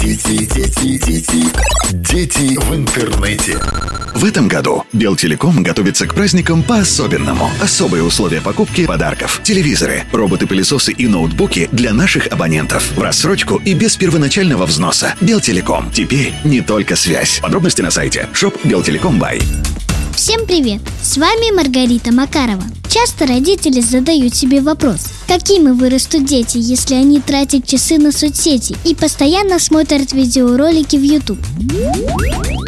Дети, 0.00 0.46
дети, 0.46 0.98
дети, 0.98 1.44
дети 1.90 2.56
в 2.56 2.72
интернете. 2.76 3.58
В 4.14 4.24
этом 4.24 4.46
году 4.46 4.84
Белтелеком 4.92 5.64
готовится 5.64 6.06
к 6.06 6.14
праздникам 6.14 6.62
по-особенному. 6.62 7.50
Особые 7.60 8.04
условия 8.04 8.40
покупки 8.40 8.86
подарков. 8.86 9.40
Телевизоры, 9.42 10.04
роботы-пылесосы 10.12 10.92
и 10.92 11.08
ноутбуки 11.08 11.68
для 11.72 11.92
наших 11.92 12.28
абонентов. 12.28 12.92
В 12.92 13.02
рассрочку 13.02 13.56
и 13.56 13.74
без 13.74 13.96
первоначального 13.96 14.66
взноса. 14.66 15.16
Белтелеком. 15.20 15.90
Теперь 15.90 16.32
не 16.44 16.60
только 16.60 16.94
связь. 16.94 17.40
Подробности 17.40 17.82
на 17.82 17.90
сайте 17.90 18.28
shop 18.34 18.56
Белтелеком 18.62 19.18
Бай. 19.18 19.40
Всем 20.14 20.46
привет! 20.46 20.80
С 21.10 21.16
вами 21.16 21.52
Маргарита 21.52 22.12
Макарова. 22.12 22.62
Часто 22.88 23.26
родители 23.26 23.80
задают 23.80 24.32
себе 24.32 24.60
вопрос, 24.60 25.06
какими 25.26 25.72
вырастут 25.72 26.24
дети, 26.24 26.58
если 26.58 26.94
они 26.94 27.18
тратят 27.18 27.66
часы 27.66 27.98
на 27.98 28.12
соцсети 28.12 28.76
и 28.84 28.94
постоянно 28.94 29.58
смотрят 29.58 30.12
видеоролики 30.12 30.94
в 30.94 31.02
YouTube. 31.02 31.40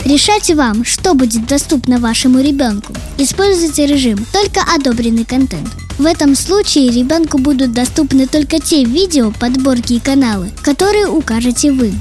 Решать 0.05 0.51
вам, 0.51 0.85
что 0.85 1.15
будет 1.15 1.47
доступно 1.47 2.01
вашему 2.01 2.41
ребенку. 2.41 2.93
Используйте 3.17 3.87
режим 3.87 4.27
«Только 4.33 4.63
одобренный 4.75 5.25
контент». 5.25 5.69
В 5.99 6.05
этом 6.05 6.35
случае 6.35 6.91
ребенку 6.91 7.39
будут 7.39 7.73
доступны 7.73 8.27
только 8.27 8.59
те 8.59 8.83
видео, 8.83 9.31
подборки 9.39 9.93
и 9.93 10.01
каналы, 10.01 10.51
которые 10.63 11.07
укажете 11.07 11.71
вы. 11.71 11.93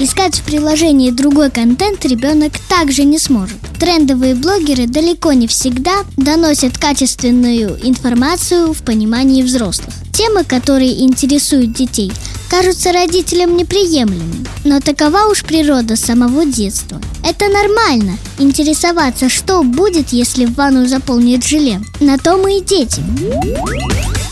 Искать 0.00 0.36
в 0.36 0.42
приложении 0.44 1.10
другой 1.10 1.50
контент 1.50 2.04
ребенок 2.04 2.52
также 2.68 3.02
не 3.02 3.18
сможет. 3.18 3.56
Трендовые 3.80 4.36
блогеры 4.36 4.86
далеко 4.86 5.32
не 5.32 5.48
всегда 5.48 6.04
доносят 6.16 6.78
качественную 6.78 7.78
информацию 7.82 8.72
в 8.72 8.82
понимании 8.82 9.42
взрослых. 9.42 9.92
Темы, 10.12 10.44
которые 10.44 11.02
интересуют 11.02 11.72
детей, 11.72 12.12
кажутся 12.48 12.92
родителям 12.92 13.56
неприемлемыми. 13.56 14.46
Но 14.64 14.80
такова 14.80 15.26
уж 15.30 15.42
природа 15.42 15.96
самого 15.96 16.46
детства. 16.46 17.00
Это 17.24 17.48
нормально– 17.48 18.16
интересоваться, 18.38 19.28
что 19.28 19.64
будет, 19.64 20.10
если 20.10 20.46
в 20.46 20.54
ванну 20.54 20.86
заполнит 20.86 21.44
желе. 21.44 21.80
На 21.98 22.18
то 22.18 22.36
мы 22.36 22.58
и 22.58 22.60
дети. 22.60 23.02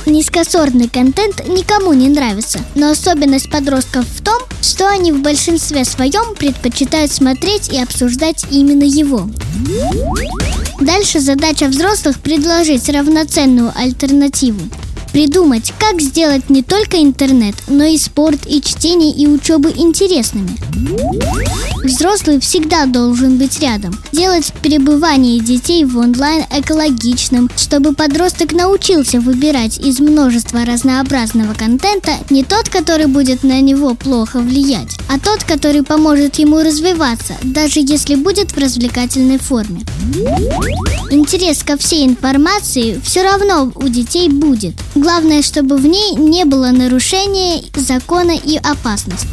Низкосортный 0.06 0.88
контент 0.88 1.48
никому 1.48 1.92
не 1.92 2.08
нравится, 2.08 2.60
но 2.76 2.90
особенность 2.90 3.50
подростков 3.50 4.06
в 4.06 4.22
том, 4.22 4.40
что 4.60 4.88
они 4.88 5.12
в 5.12 5.22
большинстве 5.22 5.84
своем 5.84 6.34
предпочитают 6.34 7.12
смотреть 7.12 7.72
и 7.72 7.80
обсуждать 7.80 8.44
именно 8.50 8.84
его. 8.84 9.28
Дальше 10.80 11.20
задача 11.20 11.66
взрослых 11.66 12.20
предложить 12.20 12.88
равноценную 12.88 13.72
альтернативу. 13.74 14.60
Придумать, 15.16 15.72
как 15.78 15.98
сделать 16.02 16.50
не 16.50 16.62
только 16.62 16.98
интернет, 16.98 17.54
но 17.68 17.84
и 17.84 17.96
спорт, 17.96 18.40
и 18.46 18.60
чтение, 18.60 19.12
и 19.12 19.26
учебу 19.26 19.70
интересными. 19.70 20.50
Взрослый 21.82 22.38
всегда 22.38 22.84
должен 22.84 23.38
быть 23.38 23.58
рядом, 23.60 23.98
делать 24.12 24.52
перебывание 24.60 25.40
детей 25.40 25.86
в 25.86 25.96
онлайн 25.96 26.44
экологичным, 26.50 27.50
чтобы 27.56 27.94
подросток 27.94 28.52
научился 28.52 29.18
выбирать 29.18 29.78
из 29.78 30.00
множества 30.00 30.66
разнообразного 30.66 31.54
контента 31.54 32.12
не 32.28 32.44
тот, 32.44 32.68
который 32.68 33.06
будет 33.06 33.42
на 33.42 33.62
него 33.62 33.94
плохо 33.94 34.40
влиять, 34.40 34.98
а 35.08 35.18
тот, 35.18 35.44
который 35.44 35.82
поможет 35.82 36.38
ему 36.38 36.58
развиваться, 36.58 37.34
даже 37.42 37.80
если 37.80 38.16
будет 38.16 38.52
в 38.52 38.58
развлекательной 38.58 39.38
форме. 39.38 39.80
Интерес 41.10 41.62
ко 41.62 41.78
всей 41.78 42.04
информации 42.04 43.00
все 43.02 43.22
равно 43.22 43.72
у 43.76 43.88
детей 43.88 44.28
будет. 44.28 44.74
Главное, 45.06 45.40
чтобы 45.40 45.76
в 45.76 45.86
ней 45.86 46.16
не 46.16 46.44
было 46.44 46.72
нарушения 46.72 47.62
закона 47.76 48.32
и 48.32 48.56
опасности. 48.56 49.28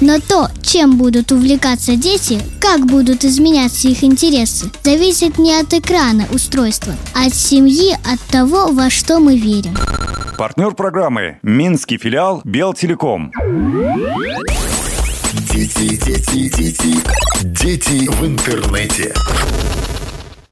Но 0.00 0.20
то, 0.20 0.48
чем 0.62 0.96
будут 0.96 1.32
увлекаться 1.32 1.96
дети, 1.96 2.40
как 2.60 2.86
будут 2.86 3.24
изменяться 3.24 3.88
их 3.88 4.04
интересы, 4.04 4.70
зависит 4.84 5.36
не 5.36 5.52
от 5.56 5.74
экрана 5.74 6.26
устройства, 6.32 6.94
а 7.12 7.26
от 7.26 7.34
семьи, 7.34 7.98
от 8.04 8.20
того, 8.30 8.68
во 8.68 8.88
что 8.88 9.18
мы 9.18 9.36
верим. 9.36 9.76
Партнер 10.38 10.74
программы 10.74 11.40
Минский 11.42 11.98
филиал 11.98 12.40
Белтелеком. 12.44 13.32
Дети, 15.52 15.96
дети, 16.06 16.48
дети, 16.56 16.96
дети 17.42 18.08
в 18.08 18.24
интернете. 18.24 19.12